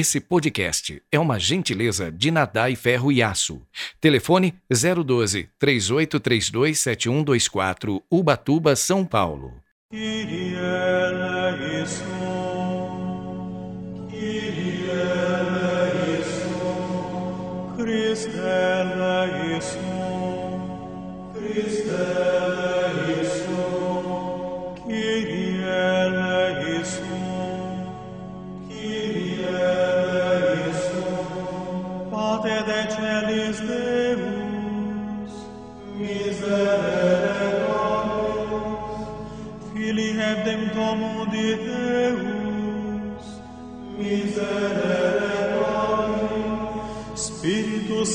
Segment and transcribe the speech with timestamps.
[0.00, 3.60] Esse podcast é uma gentileza de Nadai Ferro e Aço.
[4.00, 9.52] Telefone 012 3832 7124, Ubatuba, São Paulo.
[9.90, 10.54] Kyrie
[11.52, 12.30] eleison,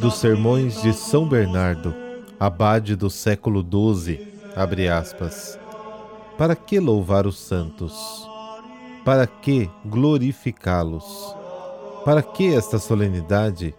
[0.00, 1.94] Dos Sermões de São Bernardo,
[2.38, 5.58] abade do século XII, abre aspas.
[6.38, 8.26] Para que louvar os santos?
[9.04, 11.36] Para que glorificá-los?
[12.06, 13.74] Para que esta solenidade?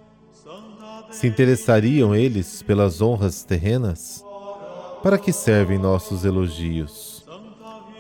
[1.10, 4.24] Se interessariam eles pelas honras terrenas?
[5.02, 7.21] Para que servem nossos elogios?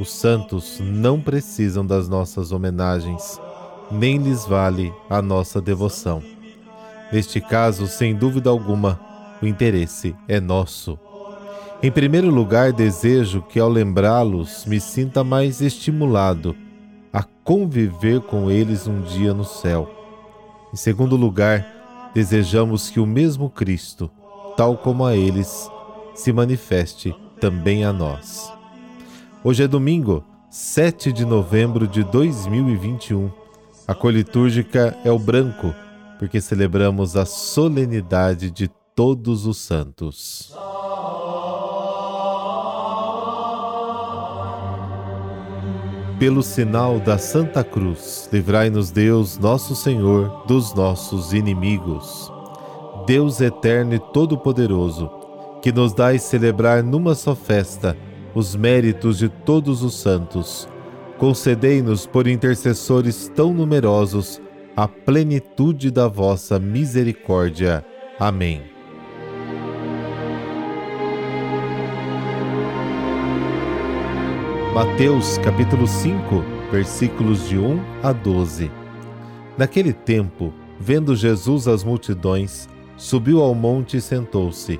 [0.01, 3.39] Os santos não precisam das nossas homenagens,
[3.91, 6.23] nem lhes vale a nossa devoção.
[7.13, 8.99] Neste caso, sem dúvida alguma,
[9.39, 10.97] o interesse é nosso.
[11.83, 16.55] Em primeiro lugar, desejo que ao lembrá-los me sinta mais estimulado
[17.13, 19.87] a conviver com eles um dia no céu.
[20.73, 24.09] Em segundo lugar, desejamos que o mesmo Cristo,
[24.57, 25.69] tal como a eles,
[26.15, 28.60] se manifeste também a nós.
[29.43, 33.31] Hoje é domingo, 7 de novembro de 2021.
[33.87, 35.73] A cor litúrgica é o branco,
[36.19, 40.53] porque celebramos a solenidade de todos os santos.
[46.19, 52.31] Pelo sinal da Santa Cruz, livrai-nos Deus, nosso Senhor, dos nossos inimigos.
[53.07, 55.09] Deus eterno e todo-poderoso,
[55.63, 57.97] que nos dais celebrar numa só festa
[58.33, 60.67] os méritos de todos os santos,
[61.17, 64.41] concedei-nos por intercessores tão numerosos
[64.75, 67.85] a plenitude da vossa misericórdia.
[68.19, 68.63] Amém.
[74.73, 78.71] Mateus capítulo 5, versículos de 1 a 12.
[79.57, 84.79] Naquele tempo, vendo Jesus as multidões, subiu ao monte e sentou-se.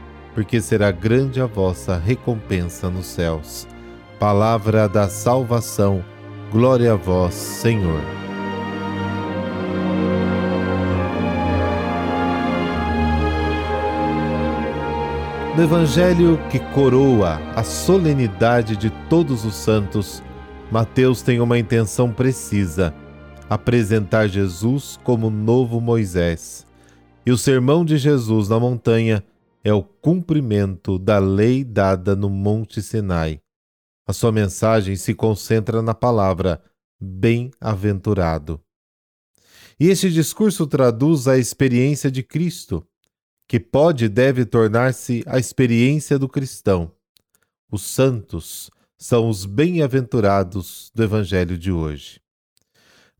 [0.33, 3.67] porque será grande a vossa recompensa nos céus.
[4.19, 6.03] Palavra da salvação,
[6.51, 8.01] glória a vós, Senhor.
[15.55, 20.23] No Evangelho que coroa a solenidade de todos os santos,
[20.71, 22.93] Mateus tem uma intenção precisa:
[23.49, 26.65] apresentar Jesus como novo Moisés.
[27.25, 29.21] E o sermão de Jesus na montanha
[29.63, 33.41] é o cumprimento da lei dada no Monte Sinai.
[34.07, 36.61] A sua mensagem se concentra na palavra
[36.99, 38.59] bem-aventurado.
[39.79, 42.85] E este discurso traduz a experiência de Cristo
[43.47, 46.91] que pode e deve tornar-se a experiência do cristão.
[47.69, 52.21] Os santos são os bem-aventurados do Evangelho de hoje.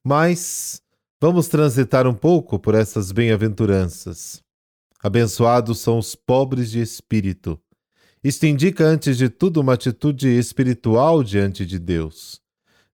[0.03, 0.81] Mas
[1.19, 4.41] vamos transitar um pouco por essas bem-aventuranças.
[5.03, 7.59] Abençoados são os pobres de espírito.
[8.23, 12.39] Isto indica, antes de tudo, uma atitude espiritual diante de Deus.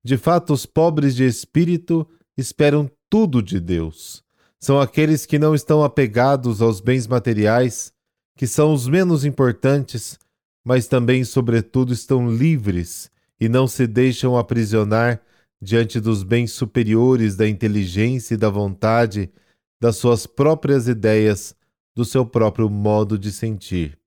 [0.03, 2.07] De fato, os pobres de espírito
[2.37, 4.25] esperam tudo de Deus
[4.59, 7.93] são aqueles que não estão apegados aos bens materiais,
[8.35, 10.17] que são os menos importantes,
[10.63, 15.21] mas também, sobretudo, estão livres e não se deixam aprisionar
[15.61, 19.31] diante dos bens superiores da inteligência e da vontade,
[19.79, 21.55] das suas próprias ideias,
[21.97, 23.97] do seu próprio modo de sentir.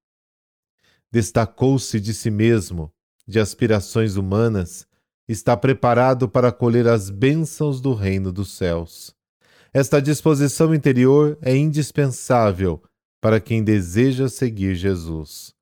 [1.11, 2.93] Destacou-se de si mesmo,
[3.27, 4.87] de aspirações humanas,
[5.27, 9.13] está preparado para acolher as bênçãos do reino dos céus.
[9.75, 12.81] Esta disposição interior é indispensável
[13.21, 15.53] para quem deseja seguir Jesus.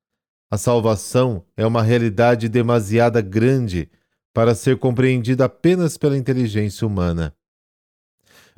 [0.51, 3.89] A salvação é uma realidade demasiada grande
[4.35, 7.35] para ser compreendida apenas pela inteligência humana.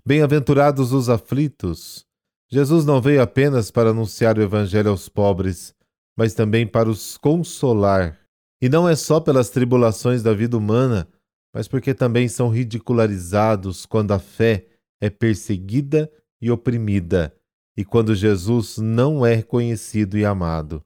[0.06, 2.11] Bem-aventurados os aflitos.
[2.52, 5.74] Jesus não veio apenas para anunciar o Evangelho aos pobres,
[6.18, 8.20] mas também para os consolar.
[8.62, 11.08] E não é só pelas tribulações da vida humana,
[11.54, 14.68] mas porque também são ridicularizados quando a fé
[15.00, 16.12] é perseguida
[16.42, 17.34] e oprimida,
[17.78, 20.84] e quando Jesus não é reconhecido e amado.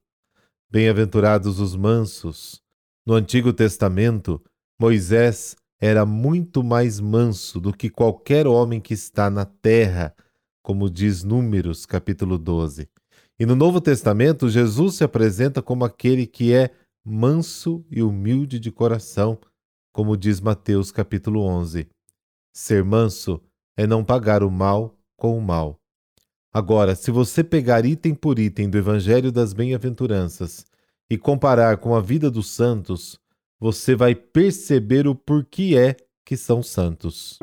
[0.70, 2.62] Bem-aventurados os mansos.
[3.04, 4.40] No Antigo Testamento,
[4.80, 10.14] Moisés era muito mais manso do que qualquer homem que está na terra,
[10.66, 12.88] como diz Números, capítulo 12.
[13.38, 16.72] E no Novo Testamento, Jesus se apresenta como aquele que é
[17.04, 19.38] manso e humilde de coração,
[19.92, 21.86] como diz Mateus, capítulo 11.
[22.52, 23.40] Ser manso
[23.76, 25.78] é não pagar o mal com o mal.
[26.52, 30.66] Agora, se você pegar item por item do Evangelho das Bem-aventuranças
[31.08, 33.20] e comparar com a vida dos santos,
[33.60, 37.38] você vai perceber o porquê é que são santos.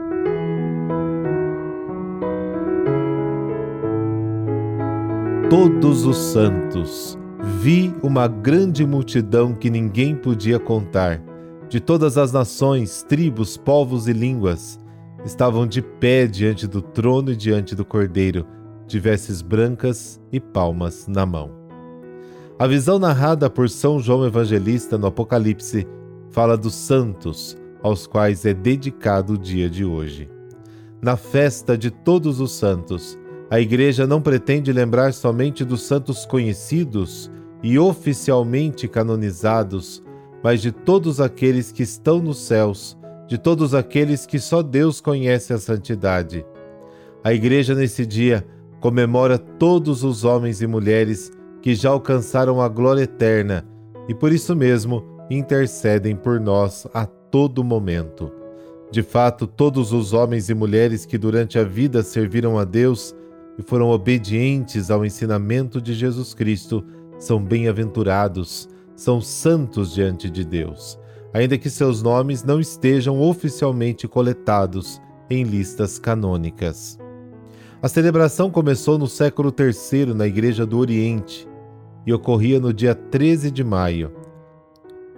[5.56, 7.16] Todos os santos.
[7.62, 11.22] Vi uma grande multidão que ninguém podia contar,
[11.70, 14.80] de todas as nações, tribos, povos e línguas,
[15.24, 18.48] estavam de pé diante do trono e diante do cordeiro,
[18.88, 21.52] de vestes brancas e palmas na mão.
[22.58, 25.88] A visão narrada por São João Evangelista no Apocalipse
[26.32, 30.28] fala dos santos aos quais é dedicado o dia de hoje.
[31.00, 33.20] Na festa de todos os santos,
[33.54, 37.30] a Igreja não pretende lembrar somente dos santos conhecidos
[37.62, 40.04] e oficialmente canonizados,
[40.44, 42.98] mas de todos aqueles que estão nos céus,
[43.28, 46.44] de todos aqueles que só Deus conhece a santidade.
[47.24, 48.44] A Igreja, nesse dia,
[48.80, 53.64] comemora todos os homens e mulheres que já alcançaram a glória eterna
[54.10, 58.32] e, por isso mesmo, intercedem por nós a todo momento.
[58.90, 63.16] De fato, todos os homens e mulheres que durante a vida serviram a Deus
[63.58, 66.84] e foram obedientes ao ensinamento de Jesus Cristo
[67.20, 71.00] são bem-aventurados, são santos diante de Deus,
[71.34, 77.00] ainda que seus nomes não estejam oficialmente coletados em listas canônicas.
[77.82, 81.48] A celebração começou no século III na Igreja do Oriente
[82.06, 84.12] e ocorria no dia 13 de maio.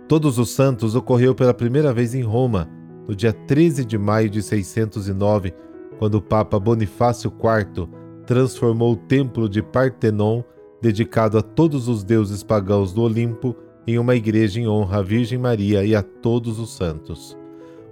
[0.07, 2.69] Todos os Santos ocorreu pela primeira vez em Roma,
[3.07, 5.53] no dia 13 de maio de 609,
[5.97, 7.88] quando o Papa Bonifácio IV
[8.25, 10.44] transformou o templo de Partenon,
[10.81, 13.56] dedicado a todos os deuses pagãos do Olimpo,
[13.88, 17.38] em uma igreja em honra à Virgem Maria e a todos os santos.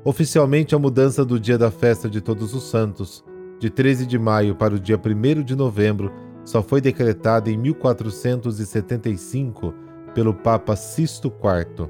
[0.04, 3.24] Oficialmente, a mudança do dia da festa de Todos os Santos,
[3.60, 6.12] de 13 de maio para o dia 1 de novembro,
[6.44, 9.74] só foi decretada em 1475
[10.14, 11.88] pelo Papa Sisto IV.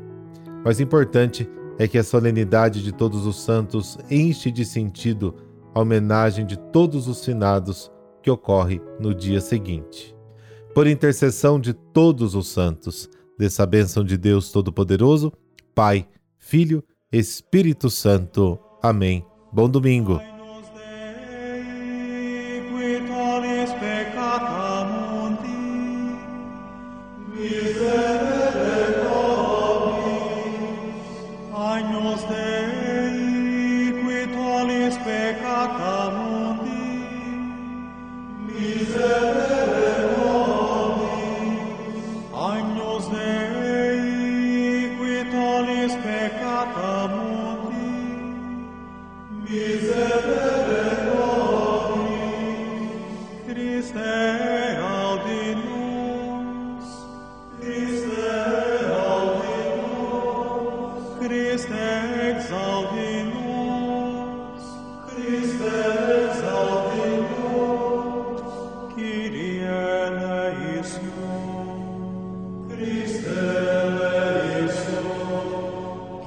[0.63, 1.49] Mas importante
[1.79, 5.33] é que a solenidade de todos os santos enche de sentido
[5.73, 7.91] a homenagem de todos os finados
[8.23, 10.15] que ocorre no dia seguinte.
[10.73, 15.31] Por intercessão de todos os santos, dessa bênção de Deus Todo-Poderoso,
[15.75, 16.07] Pai,
[16.39, 18.57] Filho, Espírito Santo.
[18.81, 19.23] Amém.
[19.51, 20.32] Bom domingo.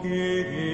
[0.08, 0.65] que